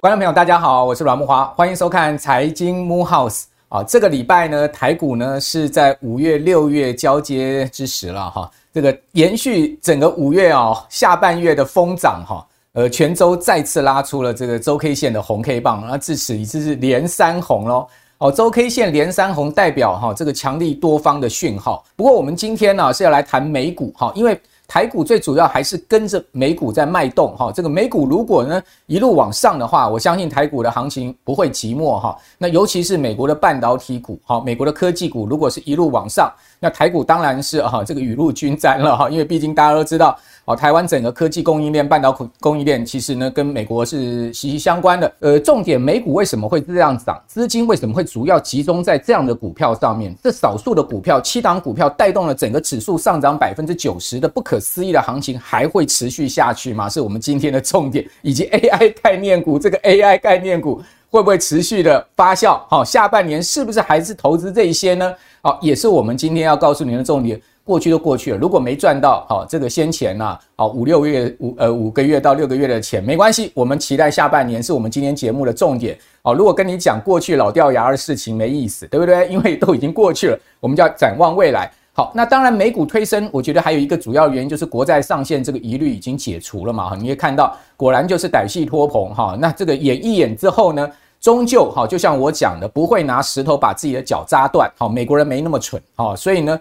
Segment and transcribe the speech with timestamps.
[0.00, 3.84] 观众朋友，大家好，我是阮慕驊，欢迎收看财经慕 House 啊。
[3.84, 8.50] 这个礼拜呢，台股呢是在五月、六月交接之时了哈。
[8.72, 17.86] 这个延续整个五月啊下半月的疯涨哈，呃，全周再次拉出了这个周 K 线的红 K 棒，那至此已经是连三红喽。
[18.22, 21.84] 哦，周 K 线连三红代表哈这个强力多方的讯号。
[21.96, 24.40] 不过我们今天呢是要来谈美股哈，因为。
[24.68, 32.16] 台股最主要还是跟着美股在脉动哈，这个美股如果呢一路往上的话，我相信台股的行情不会寂寞哈。
[32.38, 40.16] 那尤其是美国的半导体股哈，美国的科技股如果是一路往上，那台股当然是哈这个雨露均沾了哈，因为毕竟大家都知道。
[40.44, 45.12] 好，台湾整个科技供应链、半导体供应链，其实呢跟美国是息息相关的。
[45.18, 47.20] 呃，重点美股为什么会这样涨？
[47.26, 50.14] 资金为什么会主要集中在这样的股票上面？
[50.22, 56.88] 这少数的股票，七档股票带动了整个指数上涨百分之九十的不可思议的行情，还会持续下去吗？
[56.88, 62.60] 是我们今天的重点，以及 AI 概念股，这个 AI 概念股会不会持续的发酵？
[62.68, 65.14] 好，下半年是不是还是投资这一些呢？
[65.44, 67.40] 好，也是我们今天要告诉您的重点。
[67.64, 75.98] 过去都过去了，如果没赚到，好，这个先前呐，好五六月五呃五个月到六个月的钱没关系，我们期待下半年是我们今天节目的重点。
[76.22, 79.26] 好，如果跟你讲过去老掉牙的事情没意思，对不对？
[79.30, 81.68] 因为都已经过去了，我们就要展望未来。
[81.92, 86.90] 好，那当然美股推升，我觉得还有一个主要原因就是国债上限这个疑虑已经解除了嘛。
[86.90, 89.36] 哈，你会看到果然就是歹戏拖棚哈。
[89.40, 90.88] 那这个演一演之后呢，
[91.22, 94.70] 终究哈，就像我讲的，不会拿石头把自己的脚扎断。
[94.76, 95.82] 好，美国人没那么蠢。
[95.94, 96.60] 好，所以呢。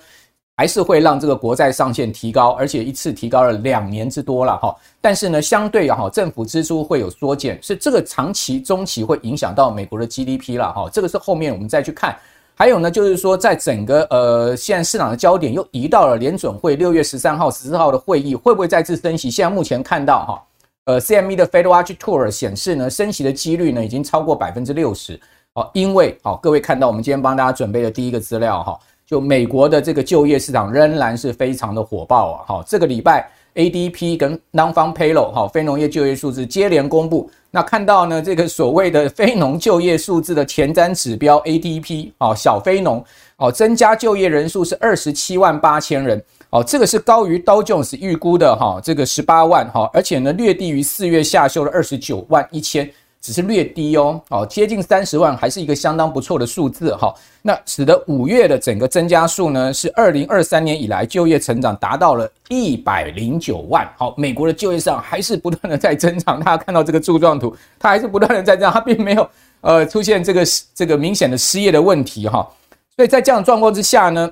[0.57, 4.75] 还是会让这个国债上限提高，而且一次提高了两年之多了哈。
[4.99, 10.87] 但是呢，相对哈，政府支出会有缩减，是这个长期、中期会影响到美国的 GDP 了哈。
[10.93, 12.15] 这个是后面我们再去看。
[12.53, 19.31] 还有呢，就是说在整个呃，现在市场的焦点又移到了联准会六月十三号、十四号的会议，会不会再次升息？
[19.31, 20.43] 现在目前看到哈，
[20.91, 25.17] 呃，CME 的 Fed Watch Tour 显示呢，升息的几率呢已经超过百分之六十。
[25.53, 28.77] 好，因为好，各位看到我们今天帮大家准备的第一个资料哈。
[29.05, 32.43] 就美国的这个就业市场仍然是非常的火爆啊！
[32.45, 43.03] 好，这个礼拜 ADP 跟 Non-Farm Payroll 哈非农业就业数字接连公布，那看到呢这个所谓的非农就业数字的前瞻指标 ADP 啊小非农
[43.37, 46.21] 哦增加就业人数是二十七万八千人
[46.51, 52.89] 哦，这个是高于 Dow Jones 预估的哈这个十八万哈，而且呢略低于四月下修的二十九万一千。
[53.23, 57.13] 只是略低哦，哦，接近三十万，还是一个相当不错的数字哈。
[57.43, 63.87] 那使得五月的整个增加数呢，是二零二三年以来就业成长达到了一百零九万。
[63.95, 66.39] 好，美国的就业市场还是不断的在增长。
[66.39, 69.29] 大家看到这个柱状图，它还是不断的在增长，它并没有
[69.61, 72.49] 呃出现这个这个明显的失业的问题哈。
[72.95, 74.27] 所以在这样状况之下呢，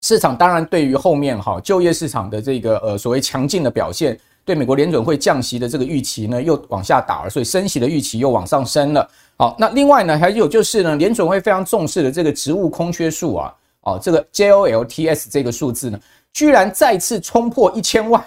[0.00, 4.18] 市场当然对于后面哈就业市场的这个呃所谓强劲的表现。
[4.42, 9.08] 对美国联准会降息的这个预期呢，又往下打了，所以升息的预期又往上升了。
[9.36, 16.00] 好，那另外呢，还有就是呢，联准会非常重视的这个职务空缺数啊，哦，这个 JOLTS 这个数字呢，
[16.32, 18.24] 居然再次冲破一千万，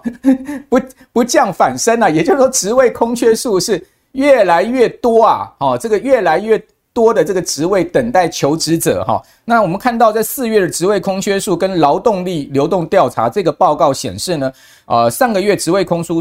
[0.68, 0.80] 不
[1.14, 6.62] 不降反升啊，也就是说，职位空缺数是越来越多啊，哦，这个越来越。
[6.98, 14.52] 多的这个职位等待求职者哈，那我们看到在四月的职位空缺数跟劳动力流动调查这个报告显示呢，
[14.86, 16.20] 呃，上个月职位空出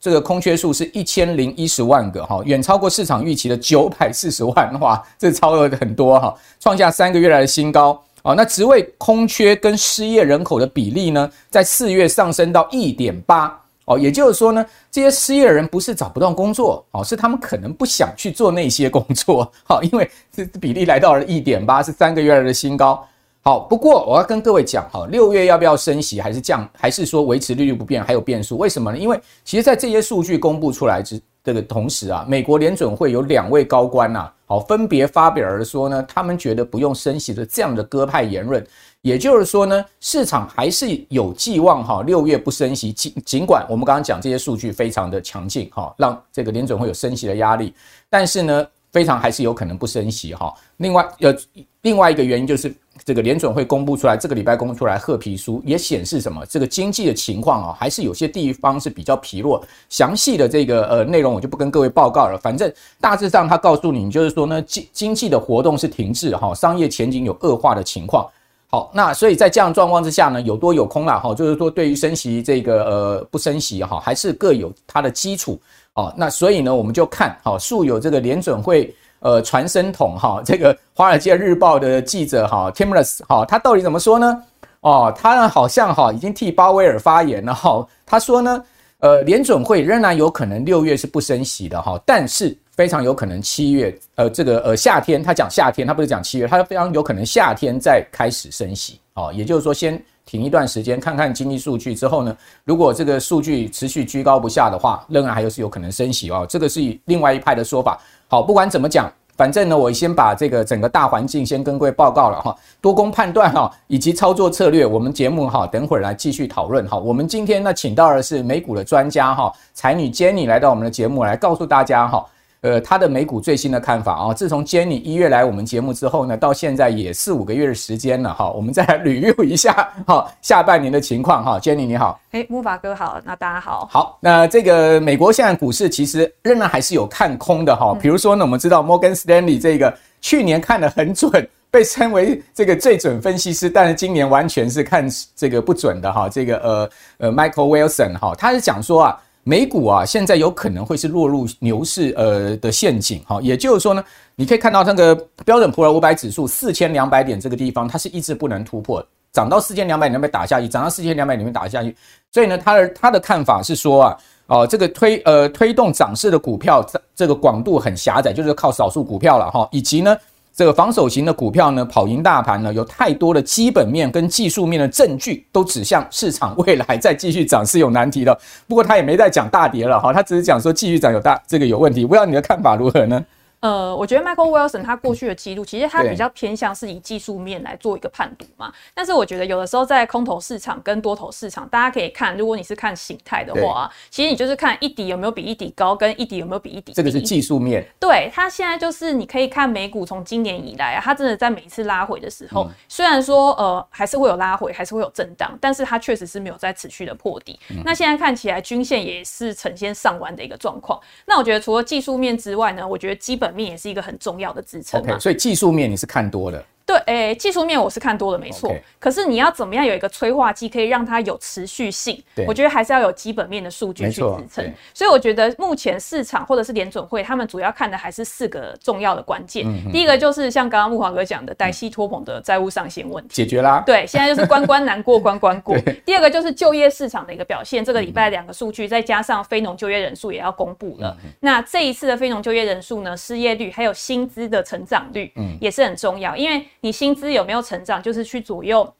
[0.00, 8.34] 这个空缺数是一千零一十万个哈，远超过市场预期的九百四十万的话， 这超额很多哈，创下三个月来的新高啊。
[8.34, 13.56] 那职位空缺跟失业人口的比例呢，在四月上升到一点八。
[13.88, 23.02] 哦，也就是说呢，这些失业人不是找不到工作，哦，是他们可能不想去做那些工作，好，因为这比例来到了一点八，是三个月来的新高。
[23.40, 28.58] 好，不过我要跟各位讲，哈，六月要不要升息，还是降，还是说维持利率不变，还有变数？
[28.58, 28.98] 为什么呢？
[28.98, 38.62] 因为其实在这些数据公布出来之这个同时啊，美国联准会有两位高官呐，好，分别发表了说呢，他们觉得不用升息的这样的鸽派言论。
[39.08, 47.72] 也就是说呢，市场还是有寄望哈，六月不升息，尽尽管我们刚刚讲这些数据非常的强劲哈，让这个联准会有升息的压力，
[48.10, 50.52] 但是呢，非常还是有可能不升息哈。
[50.76, 51.34] 另外，呃，
[51.80, 56.44] 另外一个原因就是这个联准会公布出来，这个礼拜公布出来褐皮书也显示什么？
[56.46, 59.64] 这个经济的情况啊，还是有些地方是比较疲弱。
[59.88, 68.28] 详细的这个呃内容我就不跟各位报告了，反正大致上他告诉你，就是说呢，经经济的活动是停滞哈，商业前景有恶化的情况。
[68.70, 75.58] 好，那所以在这样状况之下呢，有多有空啦，哈，就是说对于升息这个呃不升息哈，还是各有它的基础，
[75.94, 84.42] 好，那所以呢，我们就看好素有这个联准会呃传声筒哈，这个华尔街日报的记者哈 Timlis 哈，他到底怎么说呢？
[84.80, 87.86] 哦，他呢好像哈已经替鲍威尔发言了哈。
[88.04, 88.62] 他说呢，
[89.00, 99.32] 呃，联准会仍然有可能六月是不升息的哈，但是非常有可能七月，呃，这个呃夏天，他讲夏天，他不是讲七月，他非常有可能夏天再开始升息哦。
[99.34, 106.46] 也就是说，先停一段时间，看看经济数据之后呢，如果这个数据持续居高不下的话，仍然还有是有可能升息哦。
[106.48, 107.98] 这个是以另外一派的说法。
[108.28, 109.12] 好，不管怎么讲。
[109.36, 116.96] 反正呢，我先把这个整个大环境先跟各位报告了哈，多空判断哈，以及操作策略，我们节目哈，等会儿来继续讨论哈。
[116.96, 122.24] 我们今天呢，请到的是美股的专家哈，才女 Jenny 来到我们的节目来告诉大家哈。
[122.60, 149.22] 呃，他的美股最新的看法啊，自从 Jenny 一月来我们节目之后呢，到现在也四五个月的时间了哈，我们再来 review 一下哈，下半年的情况哈，Jenny 你好，哎，木法哥好，那大家好，好，那这个美国现在股市其实仍然还是有看空的哈，比如说呢，我们知道 Morgan Stanley 这个去年看得很准，被称为这个最准分析师，但是今年完全是看这个不准的哈，这个呃呃 Michael Wilson 哈，他是讲说啊。
[149.42, 154.04] 美股啊，现在有可能会是落入牛市呃的陷阱哈，也就是说呢，
[154.34, 155.14] 你可以看到那个
[155.44, 161.96] 标准普尔五百指数四千两百点这个地方，它是一直不能突破，涨到四千两百点被打下去，涨到四千两百点被打下去，
[162.30, 164.16] 所以呢，他的他的看法是说啊，
[164.48, 170.16] 哦，这个推呃推动涨势的股票，这这个广度很狭窄，就是靠少数股票了哈，以及呢。
[170.58, 178.36] 这个防守型的股票呢，跑赢大盘呢，有太多的基本面跟技术面的证据都指向市场未来再继续涨是有难题的。
[178.66, 182.04] 不过他也没再讲大跌了哈，他只是讲说继续涨有大这个有问题。
[182.04, 183.24] 不知道你的看法如何呢？
[183.60, 188.72] 呃，我觉得 Michael Wilson 他过去的记录，其实他比较偏向是以技术面来做一个判读嘛。
[188.94, 196.92] 但是我觉得有的时候在空头市场跟多头市场，大家可以看，如果你是看形态的话，其实你就是看一底有没有比一底高，跟一底有没有比一底低。
[196.92, 197.84] 这个是技术面。
[197.98, 207.58] 对，它现在就是你可以看美股从今年以来啊，它真的在每一次拉回的时候，虽然说呃还是会有拉回，还是会有震荡，但是它确实是没有在持续的破底。
[207.84, 211.00] 那现在看起来均线也是呈现上弯的一个状况。
[211.26, 214.38] 那我觉得除了技术面之外呢，我觉得基本面也是一个很重。
[214.38, 215.00] 要的支撑。
[215.00, 216.64] OK，所以技术面你是看多的。
[216.88, 218.70] 对，诶、欸，技术面我是看多了，没错。
[218.70, 218.80] Okay.
[218.98, 222.18] 可是你要怎么样有一个催化剂，可以让它有持续性？
[222.46, 224.72] 我觉得还是要有基本面的数据去支撑。
[224.94, 229.66] 所以我觉得目前市场或者是联准会，他们主要看的还是四个重要的关键。
[229.66, 233.82] 嗯、第一个就是像刚刚木华哥讲的，黛西托捧的债务上限问题解决啦。
[233.84, 235.76] 对，现在就是关关难过关关过。
[236.06, 241.14] 第二个就是就业市场的一个表现，这个礼拜两个数据，再加上非农就业人数也要公布了。
[241.22, 248.94] 嗯、那这一次的非农就业人数呢，失业率还有薪资的成长率，嗯，也是很重要，因为你薪资有没有成长就是去左右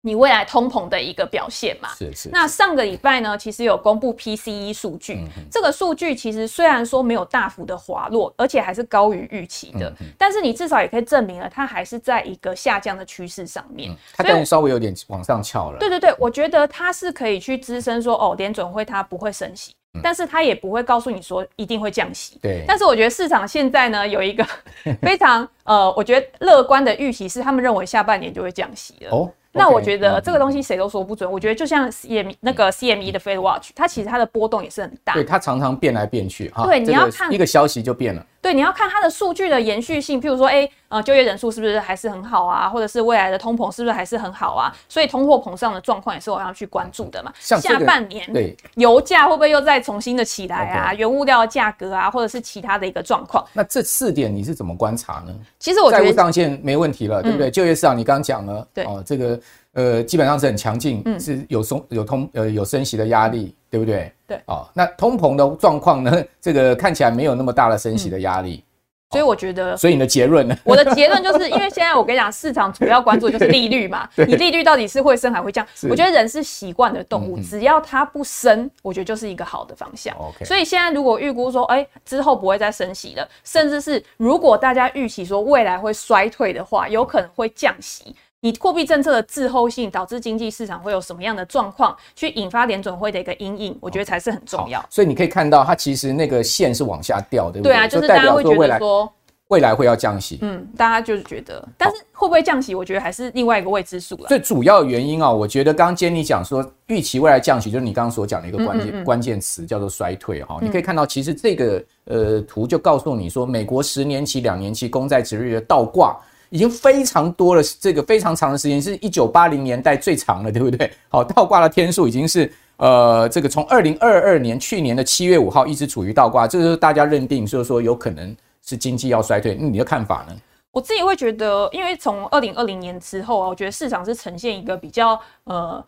[0.00, 1.88] 你未来通膨的一个表现嘛。
[1.96, 2.28] 是是。
[2.30, 13.94] 那上个礼拜呢，其实有公布 PCE 数据，这个数据其实虽然说没有大幅的滑落，而且还是高于预期的，但是你至少也可以证明了它还是在一个下降的趋势上面。
[14.14, 15.78] 它可能稍微有点往上翘了。
[15.80, 19.74] 对对对，我觉得它是可以去支撑说，哦，联准会它不会升息。
[20.02, 22.38] 但是他也不会告诉你说一定会降息。
[22.42, 22.64] 对。
[22.66, 24.46] 但是我觉得市场现在呢，有一个
[25.02, 29.10] 非常呃，我觉得乐观的预期是，他们认为下半年就会降息了。
[29.10, 29.30] 哦。
[29.50, 31.28] 那我觉得这个东西谁都说不准。
[31.28, 35.14] 我觉得就像 CME 那个 CME 的 Fed Watch，它其实它的波动也是很大。
[35.14, 36.64] 对，它常常变来变去哈。
[36.64, 38.24] 对，你要看一个消息就变了。
[38.40, 42.68] 对，你要看它的数据的延续性，譬如说，哎，呃，就业人数是不是还是很好啊？
[42.68, 44.72] 或者是未来的通膨是不是还是很好啊？
[44.88, 47.32] 所以通货膨胀的状况也是我要去关注的嘛。
[47.40, 50.94] 像下半年，对，油价会不会又再重新的起来啊？
[50.94, 53.44] 原物料的价格啊，或者是其他的一个状况。
[53.52, 55.34] 那这四点你是怎么观察呢？
[55.58, 57.50] 其实我觉得债务上限没问题了，对不对？
[57.50, 59.38] 就业市场你刚刚讲了，对哦，这个
[59.78, 64.12] 呃基本上是很强劲，嗯是有松有通呃有升息的压力，对不对？
[64.26, 66.24] 对哦，那通膨的状况呢？
[66.40, 68.64] 这个看起来没有那么大的升息的压力。
[69.10, 70.54] 所以我觉得，所以你的结论呢？
[70.64, 74.06] 我的结论就是因为现在我跟你讲，市场主要关注就是利率嘛。
[74.28, 75.66] 你利率到底是会升还会降？
[75.88, 80.14] 我觉得人是习惯的动物，只要它不升，我觉得就是一个好的方向。
[80.44, 88.14] 所以现在如果预估说，哎，之后不会再升息了，甚至是如果大家预期说未来会衰退的话，有可能会降息。
[88.40, 94.84] 你货币政策的滞后性导致经济市场会有什么样的状况，去引发联准会的一个阴影，我觉得才是很重要。
[94.88, 97.72] 所以你可以看到，它其实那个线是往下掉，对不对？
[97.72, 99.12] 对啊，就是大家会觉得说
[99.48, 100.38] 未来会要降息。
[100.42, 104.28] 嗯，大家就是觉得，但是会不会降息，我觉得还是另外一个未知数了。
[104.28, 110.60] 最主要的原因啊，我觉得刚刚 Jenny 讲说预期未来降息，就是你刚刚所讲的一个关键关键词叫做衰退哈。
[110.62, 116.16] 你可以看到，其实这个呃图就告诉你说，美国十年期、两年期公债殖利率的倒挂。
[116.50, 120.90] 已经非常多了，这个非常长的时间，是一九八零年代最长了，对不对？
[121.08, 129.54] 好，倒挂的天数已经是呃，这个从二零二二年去年的七月五号一直处于倒挂，这就是大家认定，就是说有可能是经济要衰退。
[129.58, 130.36] 那你的看法呢？
[130.70, 135.84] 我自己会觉得，因为从二零二零年之后啊，我觉得市场是呈现一个比较呃。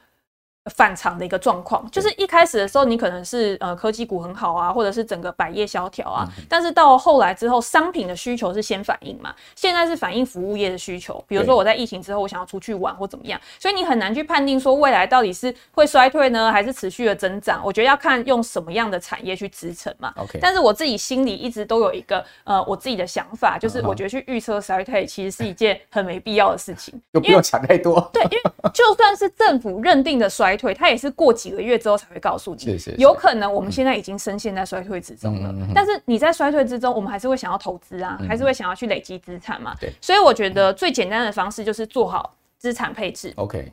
[0.71, 11.23] 反常的一个状况，就是一开始的时候，你可能是呃科技股很好啊，或者是整个百业萧条啊，但是到后来之后，商品的需求是先反应嘛，现在是反映服务业的需求。
[11.27, 17.63] 比如说我在疫情之后，我想要出去玩或怎么样，所以你很难去判定说未来到底是会衰退呢，还是持续的增长。
[17.65, 20.13] 我觉得要看用什么样的产业去支撑嘛。
[20.17, 27.99] OK，但是我自己心里一直都有一个呃我自己的想法，就是我觉得去预测衰退其实是一件很没必要的事情， 就不用想太多。
[28.13, 28.43] 对，因为
[28.75, 30.51] 就算是政府认定的衰。
[30.51, 32.61] 衰退，它也是过几个月之后才会告诉你。
[32.61, 35.55] 是是是，有可能我们现在已经深陷在衰退之中了。
[35.75, 39.75] 但是你在衰退之中，我们还是会想要投资啊，还是会想要去累积资产嘛。
[39.81, 43.33] 对，所以我觉得最简单的方式就是做好资产配置。
[43.37, 43.73] OK。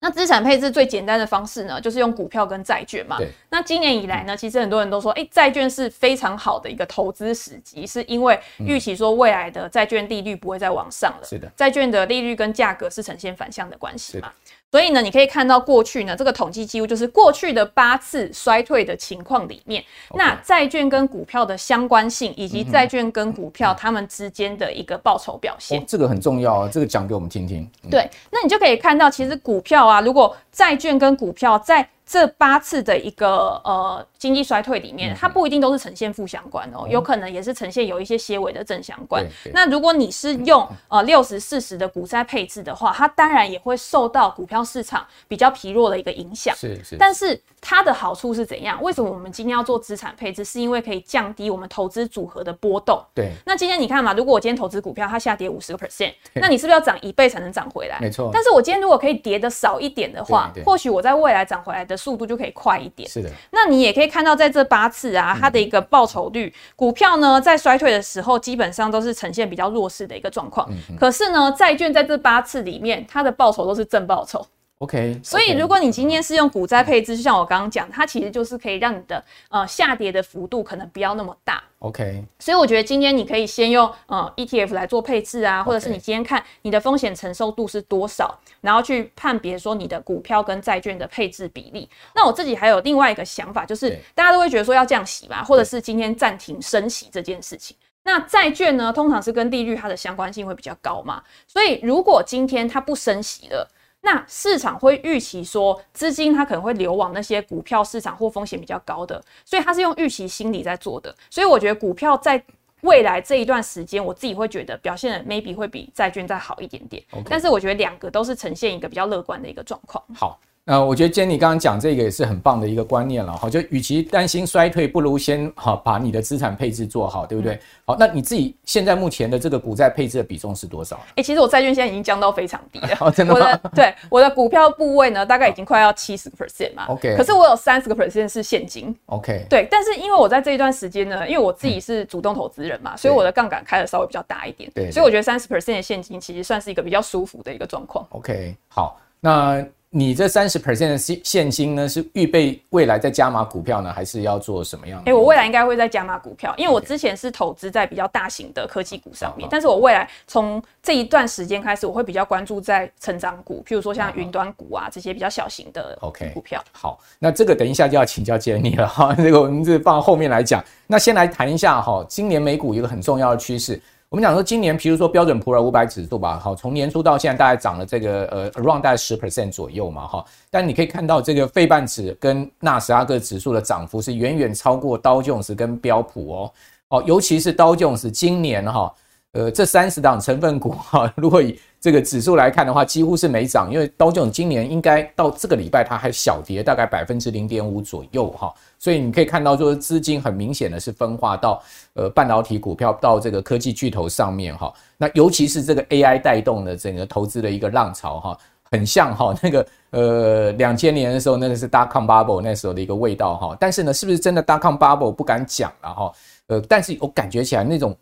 [0.00, 3.18] 那资产配置最简单的方式呢，就是用股票跟债券嘛。
[3.50, 11.26] 那今年以来呢，其实很多人都说，哎，债券是非常好的一个投资时机，是因为预期说未来的债券利率不会再往上了。
[11.26, 11.50] 是的。
[11.56, 14.32] 债券的利率跟价格是呈现反向的关系嘛。
[14.70, 19.82] 所以呢，你可以看到过去呢，这个统计记录就是过去的八次衰退的情况里面.
[20.14, 25.80] 那债券跟股票的相关性，以及债券跟股票它们之间的一个报酬表现。
[25.80, 27.66] 哦，这个很重要啊，这个讲给我们听听。
[27.84, 27.90] 嗯。
[27.90, 39.22] 对，那你就可以看到，其实股票啊，如果债券跟股票在这八次的一个呃经济衰退里面，它不一定都是呈现负相关哦，有可能也是呈现有一些些微的正相关。
[39.52, 46.56] 那如果你是用呃六十四十的股债配置的话，它当然也会受到股票市场比较疲弱的一个影响。
[46.56, 46.96] 是是。
[46.96, 48.82] 但是它的好处是怎样？
[48.82, 50.42] 为什么我们今天要做资产配置？
[50.42, 53.04] 是因为可以降低我们投资组合的波动。
[53.14, 53.32] 对。
[53.44, 57.98] 那今天你看嘛，如果我今天投资股票，它下跌五十个 percent，那你是不是要涨一倍才能涨回来？
[58.00, 58.30] 没错。
[58.32, 61.97] 但是我今天如果可以跌的少一点的话，或许我在未来涨回来的。
[61.98, 63.06] 速度就可以快一点。
[63.06, 70.66] 是的，那你也可以看到，在这八次啊，它的一个报酬率，股票呢在衰退的时候，基本上都是呈现比较弱势的一个状况。
[70.98, 74.46] 可是呢，债券在这八次里面，它的报酬都是正报酬。
[74.78, 81.60] OK，所以如果你今天是用股债配置，就像我刚刚讲，它其实就是可以让你的呃下跌的幅度可能不要那么大。
[81.80, 91.90] OK，所以我觉得今天你可以先用呃 ETF 来做配置啊，或者是你今天看你的风险承受度是多少，然后去判别说你的股票跟债券的配置比例。
[92.14, 97.76] 那我自己还有另外一个想法，就是大家都会觉得说要降息嘛，或者是今天暂停升息这件事情。
[98.04, 103.68] 那债券呢，通常是跟利率它的相关性会比较高嘛，所以如果今天它不升息了。
[104.00, 111.14] 那市场会预期说，资金它可能会流往那些股票市场或风险比较高的，所以它是用预期心理在做的。
[111.28, 112.42] 所以我觉得股票在
[112.82, 117.02] 未来这一段时间，我自己会觉得表现的 maybe 会比债券再好一点点。
[117.28, 120.02] 但是我觉得两个都是呈现一个比较乐观的一个状况。
[120.14, 120.38] 好。
[120.68, 127.58] 呃，我觉得 Jenny 刚刚讲这个也是很棒的一个观念了哈，就与其担心衰退，不如先哈把你的资产配置做好，对不对？
[127.86, 130.96] 好，那你自己现在目前的这个股债配置的比重是多少？
[130.96, 132.88] 哎、欸，其实我债券现在已经降到非常低了。
[133.00, 133.40] 哦，真的吗？
[133.40, 136.84] 我的对我的股票部位呢，大概已经快要七十个 percent 嘛。
[136.88, 137.16] OK。
[137.16, 138.94] 可是我有三十个 percent 是现金。
[139.06, 139.46] OK。
[139.48, 144.70] 对，但是因为我在这一段时间呢，因为我自己是主动投资人嘛，嗯、所以我的杠杆开的稍微比较大一点。
[144.74, 144.90] 对。
[144.92, 148.06] 所以我觉得三十 percent 的现金其实算是一个比较舒服的一个状况。
[148.10, 149.64] OK，好，那。
[149.90, 155.10] 你这三十 percent 的现现金呢，是预备未来再加码股票呢，还是要做什么样的？
[155.10, 166.62] 哎、欸，我未来应该会再加码股票，因为我之前是投资在比较大型的科技股上面，但是我未来从这一段时间开始，我会比较关注在成长股，譬如说像云端股啊这些比较小型的 OK 股票。
[166.70, 170.62] 好，那这个等一下就要请教 Jenny 了哈， 这个我们这放后面来讲。
[170.86, 173.80] 那先来谈一下哈，今年美股一个很重要的趋势。
[174.10, 180.24] 我们讲说，今年，譬如说标准普尔五百指数吧，好，从年初到现在，大概涨了这个呃，around 大概十 percent 左右嘛，哈。
[180.48, 186.52] 但你可以看到，这个费半指跟纳斯达克指数的涨幅是远远超过刀琼斯跟标普哦，
[186.88, 188.90] 哦，尤其是刀琼斯今年哈。
[189.32, 201.62] 呃，这三十档成分股哈，如果以这个指数来看的话，几乎是没涨，因为道琼今年应该到这个礼拜它还小跌，大概百分之零点五左右哈，所以你可以看到，说资金很明显的是分化到
[201.94, 208.38] 呃半导体股票到这个科技巨头上面哈，那尤其是这个 AI 带动的整个投资的一个浪潮哈，
[208.72, 216.12] 很像哈那个呃两千年的时候那个是 dot com bubble 那时候的一个味道哈，但是呢，是不是真的 dot com bubble 不敢讲了哈，
[216.48, 217.96] 呃，但是我感觉起来那种。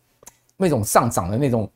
[0.59, 1.71] 那种上涨的那种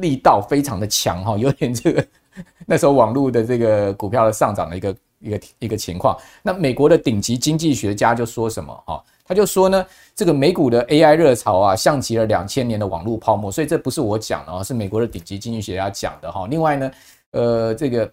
[0.00, 2.06] 力道非常的强哈， 有点这个
[2.66, 6.16] 那时候网络的这个股票的上涨的一个一个一个情况。
[6.42, 9.02] 那美国的顶级经济学家就说什么哈？
[9.24, 13.52] 他就说呢，这个美股的 AI 热潮啊，像极了两千年的网络泡沫。
[13.52, 16.46] 所以这不是我讲的啊，是美国的顶级经济学家讲的哈。
[16.48, 16.90] 另外呢，
[17.32, 18.10] 呃，这个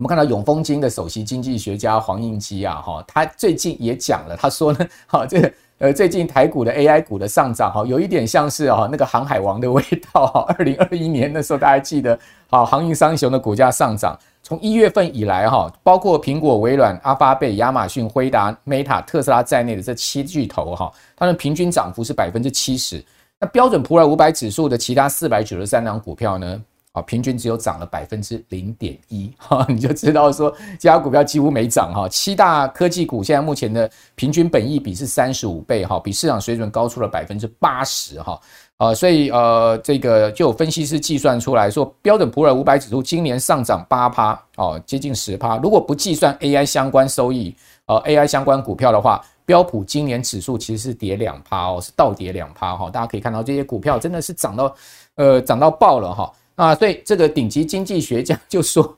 [0.00, 5.52] 我们看到永丰金的首席经济学家黄应基啊哈，他最近也讲了，他说呢，哈这个。
[5.76, 10.44] 呃，最近台股的 AI 股的上涨哈，有一点像是啊那个航海王的味道哈。
[10.58, 12.18] 二零二一年的时候，大家记得
[12.50, 23.02] 啊，航运三雄的股价上涨，从一月份以来哈，包括苹果、微软、阿发贝、亚马逊、辉达、Meta、特斯拉在内的这七巨头哈，它们平均涨幅是百分之七十。
[23.38, 26.62] 那标准普尔五百指数的其他四百九十三档股票呢？
[26.92, 32.08] 啊，平均只有涨了百分之零点一，哈，你就知道说，其他股票几乎没涨哈。
[32.08, 38.40] 七大科技股现在目前的平均本益比是三十五倍哈，比市场水准高出了百分之八十哈。
[38.78, 45.58] 呃，所以呃，这个就有分析师计算出来说，标准普尔五百指数今年上涨八趴哦，接近十趴。
[45.58, 47.54] 如果不计算 AI 相关收益，
[47.86, 52.90] 呃，AI 相关股票的话，标普今年指数其实是跌两趴哦，是倒跌两趴哈。
[52.90, 54.74] 大家可以看到这些股票真的是涨到
[55.14, 56.32] 呃涨到爆了哈。
[56.60, 58.94] 啊，所以这个顶级经济学家 就说，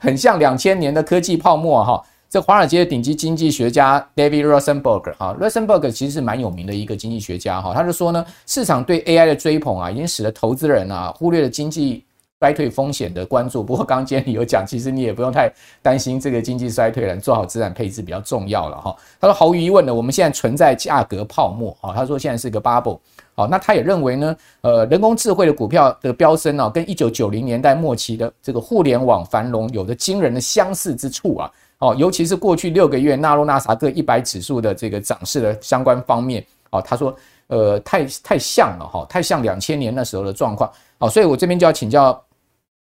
[0.00, 2.02] 很像两千年的科技泡沫哈。
[2.30, 7.74] 这华尔街的顶级经济学家 David Rosenberg 啊，Rosenberg 其实是蛮有名的一个经济学家哈。
[7.74, 12.02] 他就说呢，市场对 AI 的追捧啊，已经使得投资人啊忽略了经济
[12.40, 13.62] 衰退风险的关注。
[13.62, 18.96] 不过刚刚经理有讲，其实你也不用太担心这个经济衰退了，做好资产配置比较重要了哈。
[19.20, 21.92] 他说毫无疑问的，我们现在存在价格泡沫啊。
[21.94, 22.98] 他说现在是个 bubble。
[23.34, 31.50] 好，那他也认为呢，呃，人工智慧的股票的飙升呢，跟一九九零年代末期的这个互联网繁荣有着惊人的相似之处啊。
[31.78, 37.14] 哦，尤其是过去六个月纳入纳萨克一百指数的这个涨势的相关方面，哦，他说，
[37.48, 40.70] 呃，太太像了哈，太像两千年那时候的状况。
[40.98, 42.20] 哦，所以我这边就要请教。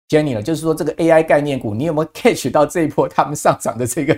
[0.08, 4.16] Jenny 了，就是说这个 AI 概念股，你有没有 catch 到这一波他们上涨的这个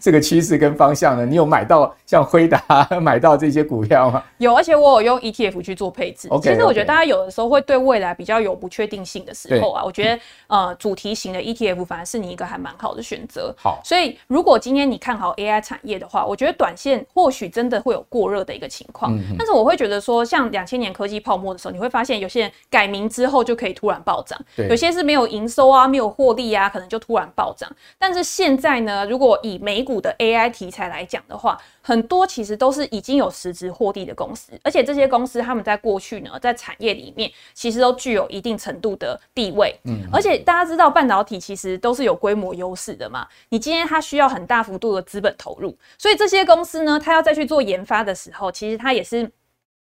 [0.00, 1.26] 这个趋势跟方向呢？
[1.26, 4.24] 你有买到像辉达买到这些股票吗？
[4.38, 6.28] 有，而且我有用 ETF 去做配置。
[6.28, 13.54] Okay, 其实我觉得大家有的时候会对未来比较有不确定性的时候啊，我觉得呃主题型的 ETF 反而是你一个还蛮好的选择。
[13.58, 19.14] 好，所以如果今天你看好 AI 产业的话，我觉得短线或许真的会有过热的一个情况。
[19.14, 25.17] 嗯、但是我会觉得说，像两千年科技泡沫的时候，你会发现有些人改名之后就可以突然暴涨，有些是没有。
[25.18, 27.68] 没有营收啊，没有获利啊，可能就突然暴涨。
[27.98, 39.76] 但是现在呢，如果以美股的 AI 题材来讲的话，很多其实都是已经有实质获利的公司，而且这些公司他们在过去呢，在产业里面其实都具有一定程度的地位。
[39.84, 49.28] 嗯，而且大家知道半导体其实都是有规模优势的嘛，你今天它需要很大幅度的资本投入，所以这些公司呢，它要再去做研发的时候，其实它也是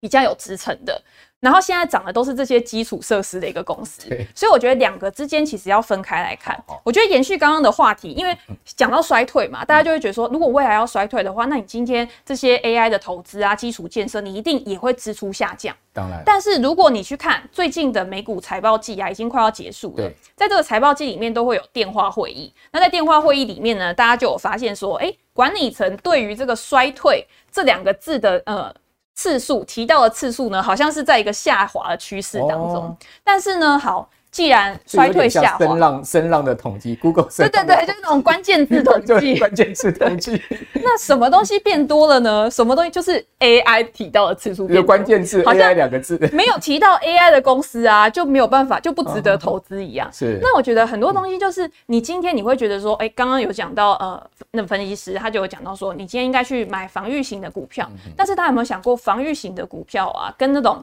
[0.00, 1.02] 比较有支撑的。
[1.40, 4.03] 然后现在涨的都是这些基础设施的一个公司，
[4.35, 6.55] 所以我觉得两个之间其实要分开来看。
[6.85, 15.74] 我觉得延续刚刚的话题，因为讲到衰退嘛，大家就会觉得说，如果未来要衰退的话，那你今天这些 AI 的投资啊、基础建设，你一定也会支出下降。
[15.94, 22.53] 当然，但是如果你去看最近的美股财报季啊，已经快要结束了，在这个财报季里面都会有电话会议。
[22.70, 28.70] 那在电话会议里面呢，大家就有发现说，哎，管理层对于这个衰退这两个字的呃。
[29.14, 32.76] 次数提到的次数呢，好像是在一个下滑的趋势当中。
[32.76, 40.40] 哦、但是呢，好，既然衰退下滑，声浪声浪的统计，Google 声对对对，就是那种关键字统计， 关键字统计。
[40.74, 42.50] 那什么东西变多了呢？
[42.50, 50.08] 什么东西就是 AI 提到的次数变多，关键字 AI 两个字，没有提到 AI 的公司啊，就没有办法，就不值得投资一样。
[50.08, 50.38] 哦、是。
[50.40, 54.20] 那我觉得很多东西就是，你今天你会觉得说，哎、欸，刚刚有讲到呃。
[54.52, 60.82] 那分析师他就有讲到说，你今天应该去买防御型的股票，但是他有没有想过，防御型的股票啊，跟那种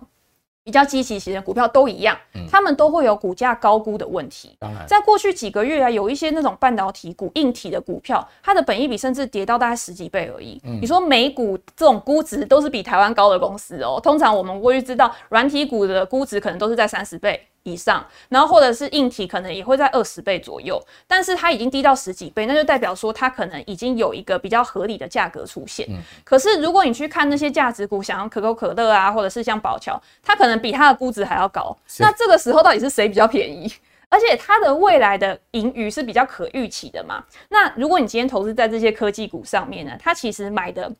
[0.67, 2.17] 比较积极型的股票都一样，
[2.51, 4.53] 他们都会有股价高估的问题。
[4.59, 10.61] 当然，在过去几个月啊，有一些那种半导体股、硬体的股票，它的本益比甚至跌到大概十几倍而已。
[10.81, 17.41] 你说美股这种估值都是比台湾高的公司哦，通常我们会知道软体股的估值可能都是在三十倍。
[17.67, 25.85] 以上，然后或者是硬体可能也会在二十倍左右，但是它已经低到十几倍，那就代表说它可能已经有一个比较合理的价格出现。
[25.89, 31.75] 嗯、可是如果你去看那些价值股，像可口可乐啊，或者是像宝桥，它可能比它的估值还要高。
[31.99, 33.71] 那这个时候到底是谁比较便宜？
[34.09, 37.23] 而且它的未来的盈余是比较可预期的嘛？
[37.49, 40.91] 那如果你今天投资在这些科技股上面呢，它其实买的。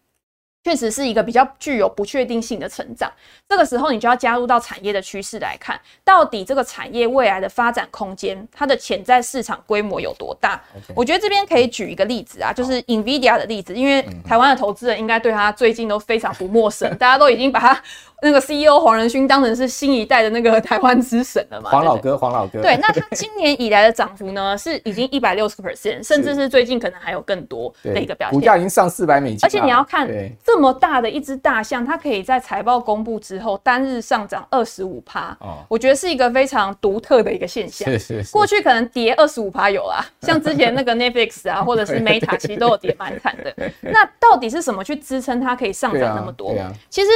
[0.68, 3.10] 确实是一个比较具有不确定性的成长，
[3.48, 10.62] 这个时候你就要加入到产业的趋势来看，到底这个产业未来的发展空间，它的潜在市场规模有多大.
[10.94, 17.82] 我觉得这边可以举一个例子啊，就是 NVIDIA 的例子，因为台湾的投资人应该对它最近都非常不陌生， 大家都已经把它
[18.20, 21.70] 那个 CEO 黄仁勋当成是新一代的那个台湾之神了嘛？
[21.70, 22.62] 黄老哥，黄老哥。
[22.64, 28.40] 对，那他今年以来的涨幅呢，是已经一百六十个 percent，甚至是最近可能还有更多的一个表现。
[28.40, 29.40] 股价已经上四百美金。
[29.44, 30.10] 而且你要看
[30.44, 35.38] 这么大的一只大象，它可以在财报公布之后单日上涨二十五趴。
[35.40, 37.88] 哦，我觉得是一个非常独特的一个现象。
[37.88, 38.32] 是是是。
[38.32, 43.54] 过去可能跌二十五趴有啦，像之前那个 Netflix 啊，或者是 Meta，其实都有跌蛮惨的。
[43.82, 46.56] 那到底是什么去支撑它可以上涨那么多？
[46.90, 47.10] 其实。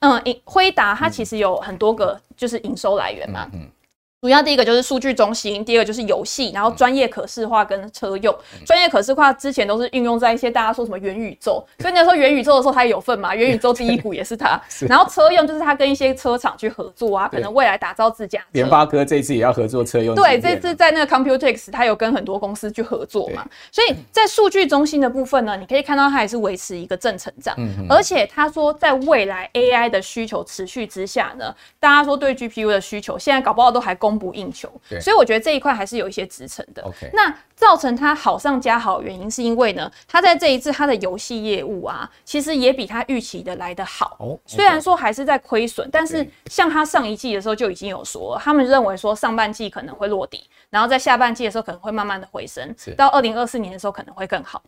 [0.00, 3.48] 嗯，辉达它其实有很多个就是营收来源嘛。
[3.52, 3.68] 嗯。
[4.20, 8.36] 主要第一个就是数据中心，第二个就是游戏，然后专业可视化跟车用。
[8.66, 13.32] 专业可视化之前都是运用在一些大家说什么元宇宙， 所以那时候元宇宙的时候它也有份嘛。
[13.32, 14.60] 元宇宙第一股也是它。
[14.88, 18.44] 然后车用就是它跟一些车厂去合作啊，可能未来打造自驾。
[18.50, 20.16] 联发科这次也要合作车用。
[20.16, 23.46] 对，这次在那个 Computex 它有跟很多公司去合作嘛。
[23.70, 27.56] 所以在数据中心的部分呢，你可以看到它也是维持一个正成长。
[27.88, 36.82] 而且他说在未来 AI 的需求持续之下呢，大家说对 GPU 的需求现在搞不好都还供不应求，所以我觉得这一块还是有一些支撑的。
[37.12, 44.16] 那造成它好上加好原因，是因为呢，它在这一次它的游戏业务啊，其实也比它预期的来得好。
[44.18, 44.38] Oh.
[44.46, 54.62] 虽然说还是在亏损，但是像它上一季的时候就已经有说，他们认为说上半季可能会落底，然后在下半季的时候可能会慢慢的回升，到二零二四年的时候可能会更好。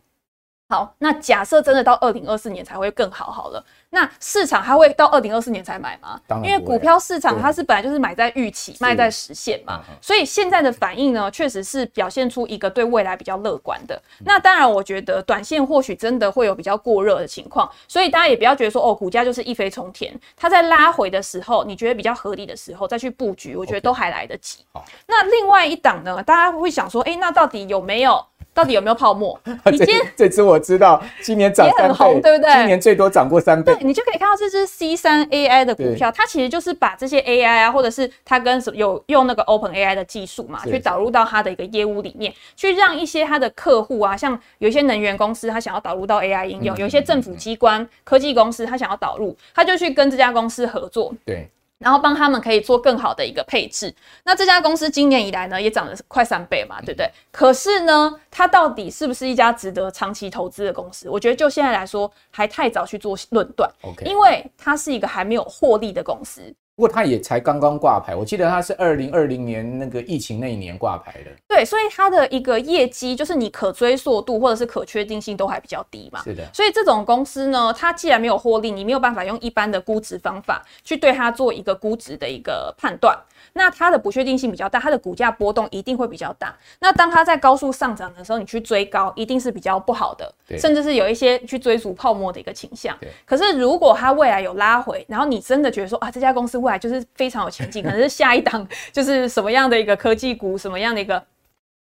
[0.71, 6.17] 好，那假设真的到二零二四年才会更好，好了，那市场它会到二零二四年才买吗？
[6.41, 14.01] 因为股票市场它是本来就是买在预期，卖在实现嘛，所以现在的反应呢，确实是表现出一个对未来比较乐观的。
[14.23, 20.17] 那当然，我觉得短线或许真的会有比较过热的情况，所以大家也不要觉得说哦，股价就是一飞冲天。
[20.37, 24.59] 它在拉回的时候，你觉得比较合理的时候再去布局，我觉得都还来得及。
[24.71, 28.25] 好，那另外一档呢，大家会想说，哎，那到底有没有？
[28.53, 29.39] 到底有没有泡沫？
[29.71, 32.53] 你今天这只我知道，今年涨三倍，红对不对？
[32.53, 33.73] 今年最多涨过三倍。
[33.73, 51.13] 对，你就可以看到这只 C 三 AI 的股票，它其实就是把这些 AI 啊，或者是它跟有用那个 Open AI 的技术嘛，去导入到它的一个业务里面，去让一些它的客户啊，像有一些能源公司，它想要导入到 AI 应用；有一些政府机关、科技公司，它想要导入，它就去跟这家公司合作。
[51.25, 51.49] 对。
[51.81, 53.93] 然后帮他们可以做更好的一个配置。
[54.23, 57.09] 那这家公司今年以来呢，也涨了快三倍嘛，对不对？
[57.31, 61.09] 可是呢，它到底是不是一家值得长期投资的公司？
[61.09, 63.69] 我觉得就现在来说，还太早去做论断。
[64.05, 66.41] 因为它是一个还没有获利的公司。
[66.75, 71.31] 不过它也才刚刚挂牌，我记得它是二零二零年那个疫情那一年挂牌的。
[71.47, 76.21] 对，所以它的一个业绩就是你可追溯度或者是可确定性都还比较低嘛。
[76.23, 76.43] 是的。
[76.53, 83.17] 所以这种公司呢，它既然没有获利，你没有办法用一般的估值方法去对它做一个估值的一个判断。
[83.53, 86.55] 那它的不确定性比较大，它的股价波动一定会比较大。
[86.79, 92.97] 那当它在高速上涨的时候，你去追高一定是比较不好的，甚至是有一些去追逐泡沫的一个倾向。
[93.25, 101.21] 可是如果它未来有拉回，然后你真的觉得说啊，这家公司未来就是非常有前景，可能是下一档就是什么样的一个科技股，什么样的一个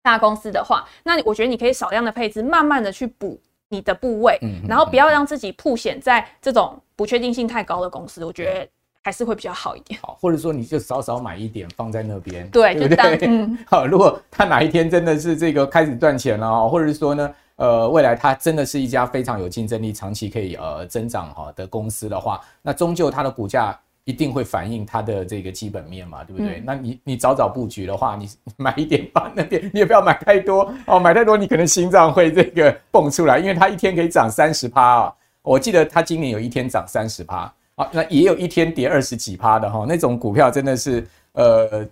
[0.01, 8.25] 大公司的话，那我觉得你可以少量的配置，慢慢的去补你的部位，然后不要让自己曝险在这种不确定性太高的公司。
[8.25, 8.67] 我觉得。
[9.05, 13.27] 还是会比较好一点，好，或者说你就少少买一点放在那边，对，对不对？
[13.27, 26.59] 嗯， 好，如果他哪一天真的是这个开始赚钱了啊，或者是说呢，呃，未来它真的是一家非常有竞争力、长期可以呃增长哈的公司的话，那终究它的股价一定会反映它的这个基本面嘛，对不对？
[26.59, 37.51] 嗯、那你你早早布局的话，你 买一点吧那边，你也不要买太多哦，买太多你可能心脏会这个蹦出来，因为它一天可以涨三十趴啊，我记得它今年有一天涨三十趴。
[37.75, 41.83] 啊，那也有一天跌二十几趴的哈，那种股票真的是，呃，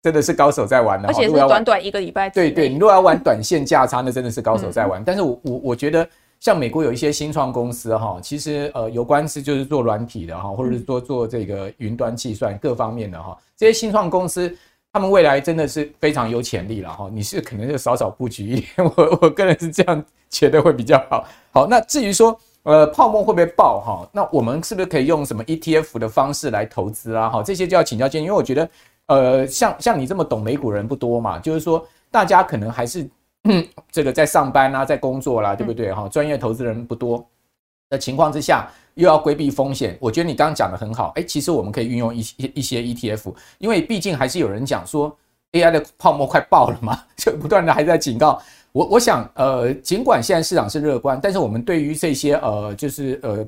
[0.00, 2.30] 真的是高手在玩的，而且是短短一个礼拜。
[2.30, 5.02] 对对，你如果要玩短线价差，那真的是高手在玩。
[5.04, 6.08] 但是我我我觉得，
[6.40, 14.54] 像美国有一些新创公司哈，其实呃，有关是就是做软体的哈，或者是说做这个云端计算各方面的哈，这些新创公司，
[14.92, 17.08] 他们未来真的是非常有潜力了哈。
[17.12, 21.24] 你是可能就少少布局一点，我 我个人是这样觉得会比较好。
[21.52, 22.38] 好，那至于说。
[22.68, 24.10] 呃，泡沫会不会爆哈？
[24.12, 27.30] 那我们是不是可以用什么 ETF 的方式来投资啊？
[27.30, 28.70] 哈，这些就要请教建议，因为我觉得，
[29.06, 33.08] 呃，像像你这么懂美股人不多嘛，就是说大家可能还是
[33.90, 35.92] 这个在上班啊，在工作啦，对不对？
[35.92, 37.24] 哈，专业投资人不多
[37.90, 41.12] 的情况之下，又要规避风险，我觉得你刚刚讲的很好。
[41.16, 45.16] 哎，其实我们可以运用一些一些 ETF，因为毕竟还是有人讲说
[45.52, 48.40] AI 的泡沫快爆了嘛， 就不断的还在警告。
[48.72, 53.42] 我我想，呃，尽管现在市场是乐观，但是我们对于这些呃，就是呃，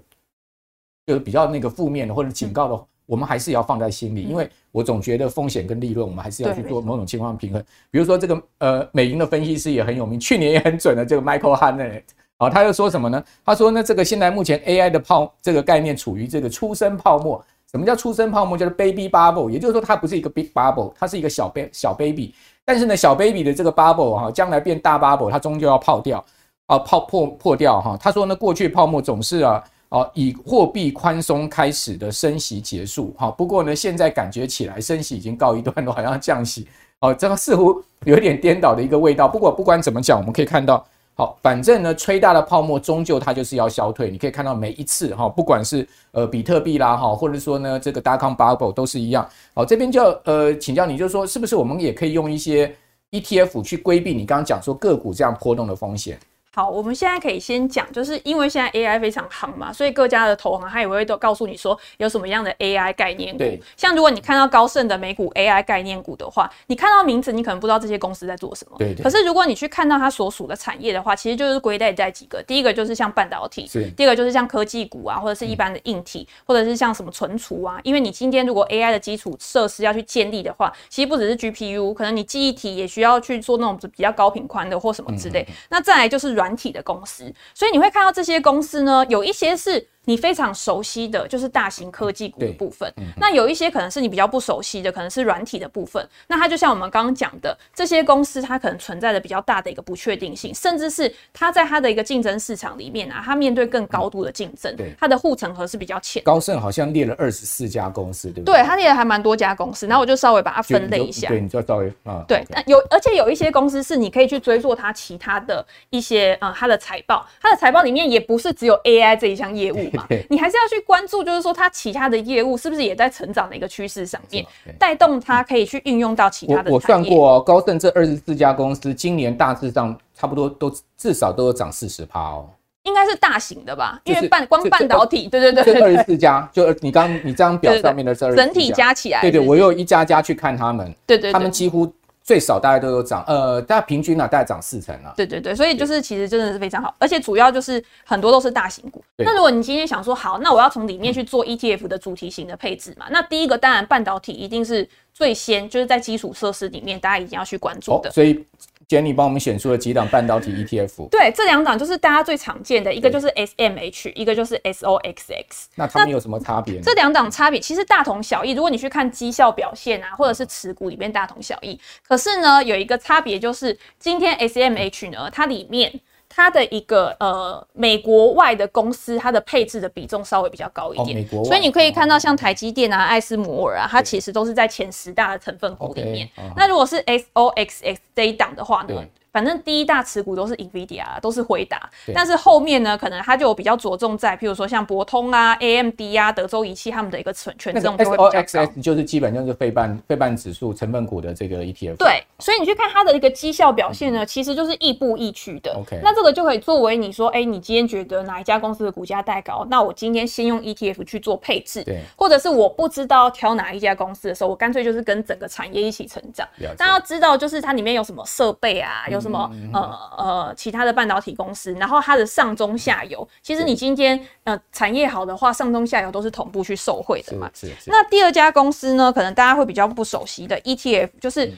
[1.07, 7.65] 就是比较那个负面的或者警告的，嗯、我们还是要放在心里，因为我总觉得风险跟利润，我们还是要去做某种情况平衡。
[7.91, 13.25] 比如说这个呃，美银的分析师也很有名，去年也很准的这个 Michael 啊、哦，他又说什么呢？
[13.47, 18.59] 他说呢，这个现在目前 AI 的泡这个概念处于这个初生泡沫，什么叫出生泡沫？
[18.59, 22.35] 就是 baby bubble，也就是说它不是一个 big bubble，它是一个小 baby 小 baby。
[22.65, 26.25] 但是呢，小 baby 的这个 bubble 哈，将来变大 bubble，它终究要泡掉
[26.67, 27.97] 啊，泡破破掉哈。
[28.01, 33.31] 他说呢，过去泡沫总是啊啊以货币宽松开始的升息结束哈。
[33.31, 36.67] 不过呢，现在感觉起来升息已经告一段落，好像降息
[37.01, 39.27] 哦，这个似乎有点颠倒的一个味道。
[39.29, 40.87] 不过不管怎么讲，我们可以看到。
[41.15, 44.09] 好，反正呢，吹大的泡沫终究它就是要消退。
[44.09, 49.29] 你可以看到每一次哈，不管是呃比特币啦哈，或者说呢这个 dotcom bubble 都是一样。
[49.53, 52.73] 好，这边就呃请教你，就是说是不是我们也可以用一些
[53.11, 56.17] ETF 去规避你刚刚讲说个股这样波动的风险？
[56.59, 63.39] 好，我们现在可以先讲，就是因为现在 AI 非常夯嘛，所以各家的投行他也会都告诉你说有什么样的 AI 概念股。
[63.39, 68.77] 对，像如果你看到高盛的美股 AI 概念股的话，你看到名字，你可能不知道这些公司在做什么。
[69.01, 73.89] 可是如果你去看到它所属的产业的话，其实就是归类在几个，第一个就是像半导体，是。
[73.91, 77.79] 第二个就是像科技股啊，或者是一般的硬体，嗯、或者是像什么存储啊。
[77.85, 85.47] 因为你今天如果 AI 的基础设施要去建立的话，其实不只是 GPU，可能你记忆体也需要去做那种比较高频宽的或什么之类。
[85.71, 86.48] 那再来就是软。
[86.49, 89.87] 团体的公司，所以你会看到这些公司呢，有一些是。
[90.09, 96.03] 你非常熟悉的就是大型科技股的部分，嗯、那有一些可能是你比较不熟悉的，可能是软体的部分。
[96.27, 106.23] 那它就像我们刚刚讲的，这些公司它可能存在着比较大的一个不确定性，甚至是它在它的一个竞争市场里面啊，它面对更高度的竞争，嗯，它的护城河是比较浅。
[106.23, 108.55] 高盛好像列了二十四家公司，对不对？
[108.55, 111.29] 对，它列了还蛮多家公司，然后我就稍微把它分类一下。
[111.29, 120.79] 对，你就稍微啊，对，那有而且有一些公司是你可以去追溯它其他的一些呃它的财报，它的财报里面也不是只有 AI 这一项业务 嘛，你还是要去。
[120.89, 124.47] 关注就是说，它其他的业务是不是也在成长的一个趋势上面，
[124.79, 126.71] 带动它可以去运用到其他的。
[126.71, 132.49] 我我算过哦，高盛这二十四家公司今年大致上差不多都至少都有涨四十趴哦。
[132.85, 134.01] 应该是大型的吧？
[134.05, 141.93] 因为半光半导体，对对对，这二十四家，就你刚你这张表上面的这整体加起来，对对，我又一家家去看他们，对对，他们几乎。
[142.29, 145.15] 最少大概都有涨，呃，大家平均呢，大概涨四成啊。
[145.17, 149.03] 对对对，所以就是其实真的是非常好，而且主要就是很多都是大型股。
[149.17, 153.07] 那如果你今天想说好，那我要从里面去做 ETF 的主题型的配置嘛？
[153.11, 158.11] 那第一个当然半导体一定是最先，就是在基础设施里面大家一定要去关注的。
[158.11, 158.45] 所以。
[158.89, 165.67] Jenny 帮我们选出了几档半导体 ETF，对，这两档就是大家最常见的，一个就是 SMH，一个就是 SOXX。
[165.75, 166.81] 那它们有什么差别呢？
[166.83, 171.79] 这两档差别其实大同小异，如果你去看绩效表现啊，或者是持股里面大同小异。
[172.07, 176.01] 可是呢，有一个差别就是今天 SMH 呢，它里面。
[176.39, 186.29] 它的一个呃，美国外的公司，它的配置的比重稍微比较高一点，哦、所以你可以看到像台积电啊、艾斯摩尔啊，它其实都是在前十大的成分股里面。
[186.37, 189.05] Okay, 那如果是 SOXX 这一档的话呢？
[189.39, 198.41] 反正第一大持股都是 NVIDIA，都是回答，但是后面呢，可能它就有比较着重在，譬如说像博通啊、AMD 啊、德州仪器他们的一个权权重就会比较高。
[198.41, 201.99] SOXX 就是基本就是费半费半指数成分股的这个 ETF。
[201.99, 205.73] 对，所以你去看它的一个绩效表现呢，其实就是亦步亦趋的。
[205.79, 211.85] OK，那这个就可以作为你说，哎、欸，你今天觉得哪一家公司的股价太高，那我今天先用 ETF 去做配置。
[211.85, 216.45] 对，或者是我不知道挑哪一家公司的时候，我干脆就是跟整个产业一起成长。
[216.77, 219.99] 大家要知道，就是它里面有什么设备啊，有什么、嗯、呃。
[220.19, 227.51] 呃，其他的半导体公司，然后它的上中下游，其实你今天呃产业好的话，上中下游都是同步去受惠的嘛。
[227.55, 227.91] 是是是。
[227.91, 231.53] 那第二家公司呢，可能大家会比较不熟悉的 ETF，就是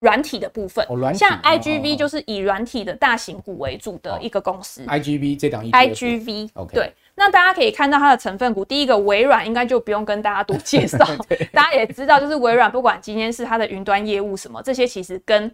[0.00, 0.86] 软体的部分。
[0.88, 4.84] 哦，像 IGV 就是以软体的大型股为主的一个公司。
[4.86, 6.50] IGV 这档 IGV。
[6.72, 10.98] 对，那大家可以看到它的成分股，第一个微软应该就不用跟大家多介绍，
[11.52, 15.50] 大家也知道，就是微软不管今天是它的云端业务什么，这些其实跟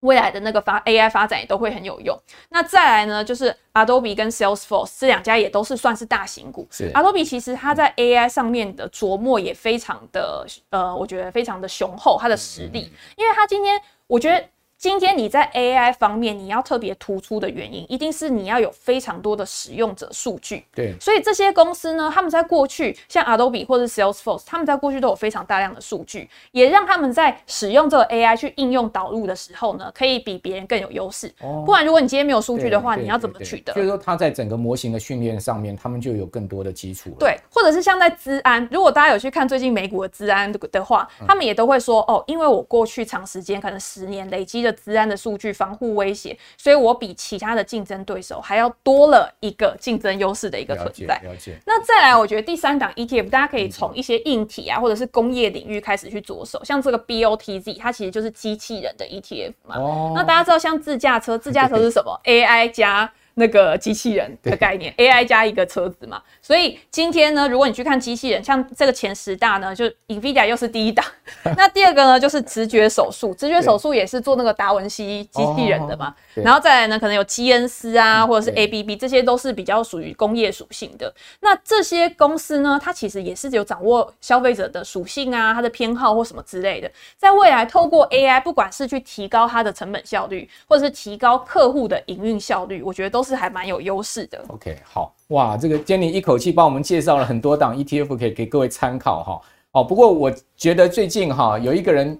[0.00, 2.18] 未来的那个发 AI 发展也都会很有用。
[2.48, 6.66] 那再来呢，就是 Adobe 跟 Salesforce 这两家也都是算是大型股。
[6.70, 14.44] 是 Adobe 其实它在 AI 上面的琢磨也非常的，呃，我觉得非常的雄厚，它的实力，因为它今天我觉得。
[14.80, 20.64] 今天你在 AI 方面，你要特别突出的原因，一定是你要有非常多的使用者数据。
[20.74, 31.30] 对，所以这些公司呢，他们在过去，像 Adobe 或者 Salesforce，他们在过去都有非常大量的数据，也让他们在使用这个 AI 去应用导入的时候呢，可以比别人更有优势。
[31.42, 33.74] 哦，不然如果你今天没有数据的话，你要怎么取得？
[33.74, 37.14] 就是说，他在整个模型的训练上面，他们就有更多的基础。
[37.18, 44.69] 对，或者是像在资安，如果大家有去看最近美股的资安的话，他们也都会说，哦，因为我过去长时间，可能十年累积的。
[44.72, 51.14] 资安的数据防护威胁，所以我比其他的竞争对手还要多了一个竞争优势的一个存在。
[51.16, 51.28] 了解。
[51.28, 51.58] 了解。
[51.66, 56.62] 那再来，我觉得第三档 ETF，大家可以从一些硬体啊，或者是工业领域开始去着手。
[56.64, 59.76] 像这个 BOTZ，它其实就是机器人的 ETF 嘛。
[59.76, 60.12] 哦。
[60.14, 63.12] 那大家知道，像自驾车，自驾车是什么？AI 加。
[63.40, 66.22] 那个机器人的概念，AI 加一个车子嘛。
[66.42, 71.04] 所以今天呢，如果你去看机器人，像这个前十大呢，就 NVIDIA 又是第一档。
[71.56, 76.14] 那第二个呢，就是直觉手术，直觉手术也是做那个达文西机器人的嘛。
[76.34, 81.12] 然后再来呢，可能有基恩斯啊，或者是 ABB，这些都是比较属于工业属性的。
[81.40, 86.90] 那这些公司呢，它其实也是有掌握消费者的属性啊，它的偏好或什么之类的。
[87.16, 94.44] 在未来，透过 AI，不管是去提高它的成本效率，或者是提高客户的营运效率，我觉得都是是还蛮有优势的。
[94.48, 99.40] OK，好哇，这个 Jenny 一口气帮我们介绍了很多档 ETF，可以给各位参考哈。
[99.72, 102.18] 哦，不过我觉得最近哈有一个人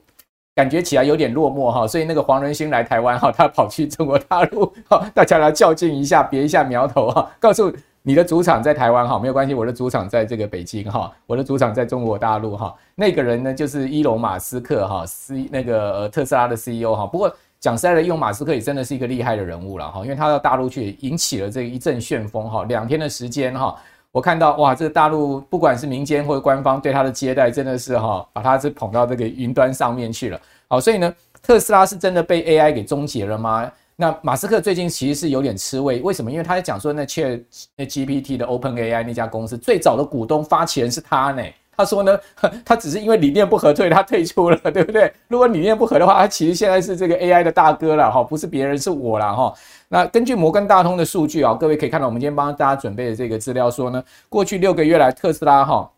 [0.54, 12.74] 感觉起来有点落寞哈，所以那个黄仁勋来台湾哈，他跑去中国大陆哈，大家来较劲一下，别一下苗头哈，告诉你的主场在台湾哈，没有关系，我的主场在这个北京哈，我的主场在中国大陆哈。
[12.94, 17.06] 那个人呢就是伊隆马斯克哈，C 那个特斯拉的 CEO 哈。
[17.06, 23.76] 不过讲实在的，伊隆马斯克也真的是一个厉害的人物了哈，因为他到大陆去引起了这一阵旋风哈，两天的时间哈。
[24.12, 30.40] 我看到哇，这个大陆不管是民间或者官方对他的接待，真的是哈，把他是捧到这个云端上面去了。
[30.68, 33.70] 好，所以呢，特斯拉是真的被 AI 给终结了吗？
[33.94, 36.30] 那马斯克最近其实是有点吃味，为什么？
[36.30, 37.42] 因为他在讲说那 Chat
[37.76, 41.42] GPT 的 OpenAI 那家公司最早的股东发起人是他呢。
[41.80, 42.18] 他说呢，
[42.64, 45.12] 他只是因为理念不合退，他退出了， 对不对？
[45.28, 49.54] 如果理念不合的话，他其实现在是这个 AI 的大哥了哈，不是别人，是我了哈。
[49.88, 55.90] 那根据摩根大通的数据啊，各位可以看到，我们今天帮大家准备的这个资料说呢，过去六个月来，特斯拉哈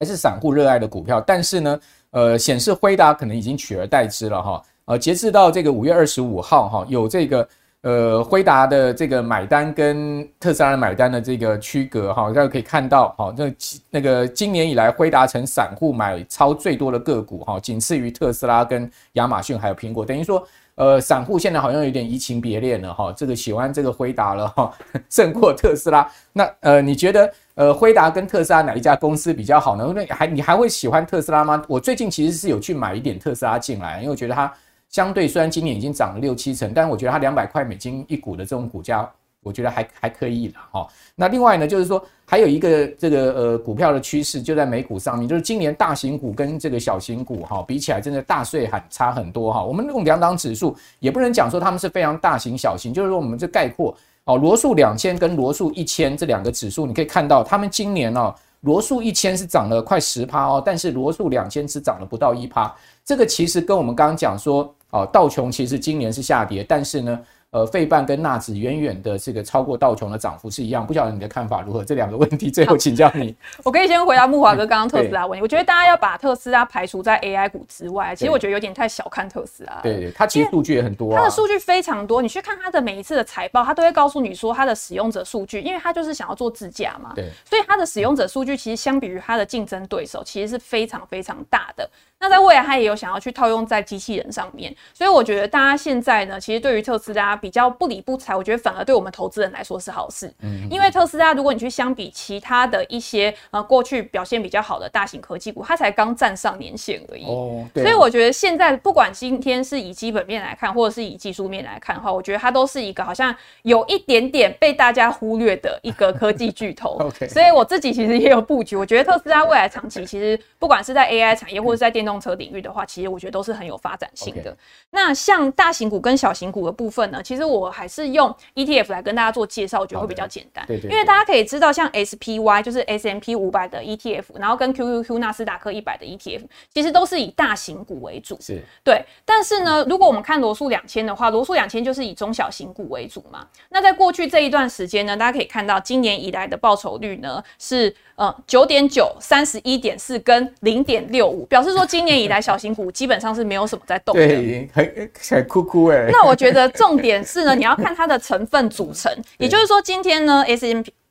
[0.00, 4.62] 还是散户热爱的股票，但是呢，呃，显示辉达可能已经取而代之了哈。
[4.86, 7.48] 呃，截至到这个五月二十五号哈，有这个。
[7.84, 13.54] 呃，辉达的这个买单跟特斯拉的买单的这个区隔哈，大家可以看到，哈，那
[13.90, 20.42] 那个今年以来，辉达成散户买超最多的个股哈，仅次于特斯拉跟亚马逊还有苹果，等于说，
[20.76, 24.72] 呃，散户现在好像有点移情别恋了哈，这个喜欢这个辉达了哈，
[25.10, 26.10] 胜过特斯拉。
[26.32, 29.92] 那呃，你觉得呃，辉达跟特斯拉哪一家公司比较好呢？
[29.94, 31.62] 那还你还会喜欢特斯拉吗？
[31.68, 34.50] 我最近其实是有去买一点特斯拉进来，因为我觉得它。
[34.94, 39.10] 相对虽然今年已经涨了六七成，但我觉得它两百块美金一股的这种股价，
[39.42, 40.86] 我觉得还还可以了哈。
[41.16, 49.64] 那另外呢，就是说还有一个这个呃股票的趋势就在美股上面，就是今年大型股跟这个小型股哈比起来，真的大税很差很多哈。
[49.64, 53.92] 我们用两档指数也不能讲说他们是非常大型小型，就是说我们这概括
[54.26, 58.32] 哦，罗素两千跟罗素一千这两个指数，你可以看到他们今年哦。
[58.60, 62.74] 罗素一千是涨了快十趴哦，但是罗素两千只涨了不到一趴。
[63.04, 67.20] 这个其实跟我们刚刚讲说，哦，道琼其实今年是下跌，但是呢。
[67.54, 71.84] 呃，费半跟纳指远远的这个超过道琼的涨幅是一样，不晓得你的看法如何？
[71.84, 73.32] 这两个问题 最后请教你。
[73.62, 75.40] 我可以先回答木华哥刚刚特斯拉问题。
[75.40, 79.78] 我觉得大家要把特斯拉排除在 AI 股之外，其实我觉得有点太小看特斯拉。
[79.84, 82.20] 对，它其实数据也很多，它的数据非常多。
[82.20, 87.12] 你去看它的每一次的财报，它都会告诉你说它的使用者数据，因为它就是想要做自驾嘛。
[87.14, 91.88] 对，所以它的使用者数据其实相比于它的竞争对手，其实是非常非常大的。
[92.24, 100.32] 那在未来，它也有想要去套用在机器人上面，所以我觉得大家现在呢，其实对于特斯拉比较不理不睬，我觉得反而对我们投资人来说是好事。
[100.40, 107.26] 嗯，因为特斯拉，如果你去相比其他的一些呃过去表现比较好的大型科技股，它才刚站上年线而已。
[107.26, 107.84] 哦，对。
[107.84, 116.96] 所以我觉得现在不管今天是以基本面来看，或者是以技术面来看的话，我觉得它都是一个好像有一点点被大家忽略的一个科技巨头。
[117.04, 117.28] OK。
[117.28, 124.52] 所以我自己其实也有布局，我觉得特斯拉未来长期其实不管是在 AI 产业或者在电动车领域的话，其实我觉得都是很有发展性的。
[124.52, 124.56] Okay.
[124.90, 130.64] 那像大型股跟小型股的部分呢，其实我还是用 ETF 来跟大家做介绍，我觉得会比较简单。
[130.66, 138.36] 对对，因为大家可以知道，像 SPY 就是 S M P 五百的 ETF，然后跟 QQQ 纳斯达克一百的 ETF，其实都是以大型股为主。
[138.40, 139.04] 是，对。
[139.24, 143.46] 但是呢，如果我们看罗素两千的话，罗素两千就是以中小型股为主嘛。
[143.70, 147.94] 那在过去这一段时间呢，大家可以看到，今年以来的报酬率呢是。
[148.16, 156.08] 呃，九点九、三十一点四跟零点六五，表示说今年以来小型股基本上是没有什么在动的，对，很很酷酷哎。
[156.10, 160.44] 那我觉得重点是呢，你要看它的成分组成， 也就是说今天呢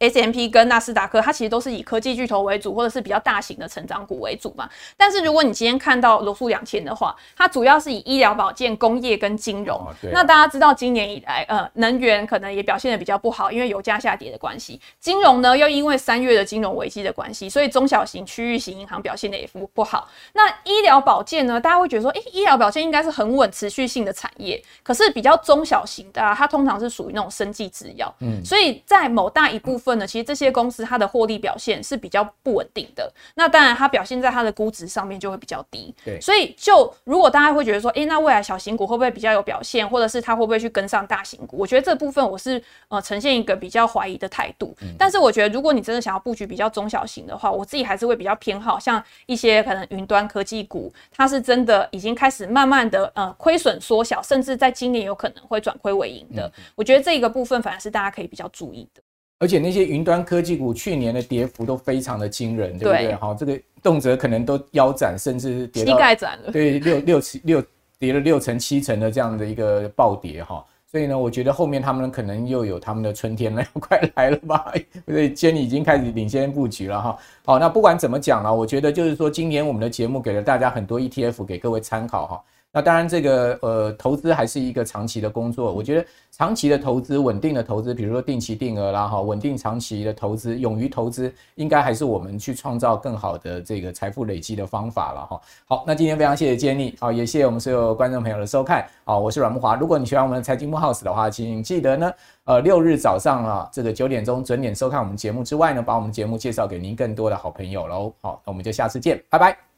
[0.10, 4.70] S&P 跟纳斯达克，它其实都是以科技巨头为主，或者是比较大型的成长股为主嘛。
[4.98, 9.78] 但是如果你今天看到罗素两千的话，它主要是以医疗保健、工业跟金融。
[9.78, 14.82] 哦、那大家知道今年以来，呃，能源可能也表现的比较不好，因为油价下跌的关系。
[15.00, 20.10] 金融呢，又因为三月的金融危机的关系，所以中小型区域型银行表现的也不不好。
[20.34, 24.62] 那医疗保健呢，大家会觉得说，诶、欸，医疗保健应该是很稳、持续性的产业。
[24.84, 28.14] 可是比较中小型的，啊，它通常是属于那种生计制药。
[28.20, 29.93] 嗯，所以在某大一部分。
[29.94, 33.12] 分呢，其实这些公司它的获利表现是比较不稳定的。
[33.36, 35.94] 那当然，它表现在它的估值上面就会比较低。
[36.04, 41.58] 对，所以就如果大家会觉得说，诶、欸，那未来小型股会不会比较有表现，或者是它会不会去跟上大型股？
[41.58, 44.76] 我觉得这部分我是呃呈现一个比较怀疑的态度。
[44.82, 56.48] 嗯、但是我觉得，如果你真的想要布局比较中小型的话，我自己还是会比较偏好像一些可能云端科技股，它是真的已经开始慢慢的呃亏损缩小，甚至在今年有可能会转亏为盈的。
[56.48, 59.02] 嗯、我觉得这一个部分反而是大家可以比较注意的。
[59.44, 63.14] 而且那些云端科技股去年的跌幅都非常的惊人，对不对？
[63.16, 66.50] 好对，这个动辄可能都腰斩，甚至跌到膝盖斩了。
[66.50, 67.62] 对，六六七六
[68.00, 70.64] 跌了六成七成的这样的一个暴跌哈。
[70.90, 74.74] 所以呢，我觉得后面他们可能又有他们的春天了， 快来了吧？
[75.06, 77.18] 所以 Jenny 已经开始领先布局了哈。
[77.44, 82.42] 好，那不管怎么讲了，我觉得就是说，今年我们的节目给了大家很多 ETF 给各位参考哈。
[82.76, 85.72] 那当然，这个呃投资还是一个长期的工作。
[85.72, 95.42] 我觉得长期的投资、稳定的投资，比如说定期定额啦，哈，稳定长期的投资、勇于投资，应该还是我们去创造更好的这个财富累积的方法了哈。
[95.66, 98.84] 好，那今天非常谢谢 Jenny，好，也谢谢我们所有观众朋友的收看。
[99.04, 99.76] 好，我是阮木华。
[99.76, 102.12] 如果你喜欢我们的财经慕 House 的话，请记得呢，
[102.46, 108.12] 呃，六日早上啊，这个九点钟准点收看我们节目之外呢，把我们节目介绍给您更多的好朋友喽。
[108.22, 109.73] 好，那我们就下次见，拜拜。